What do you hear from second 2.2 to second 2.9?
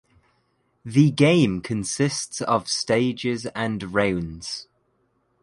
of